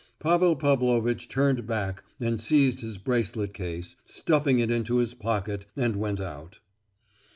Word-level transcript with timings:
Pavel 0.19 0.55
Pavlovitch 0.55 1.29
turned 1.29 1.67
back 1.67 2.01
and 2.19 2.41
seized 2.41 2.81
his 2.81 2.97
bracelet 2.97 3.53
case, 3.53 3.97
stuffing 4.03 4.57
it 4.57 4.71
into 4.71 4.97
his 4.97 5.13
pocket, 5.13 5.67
and 5.75 5.95
went 5.95 6.19
out. 6.19 6.57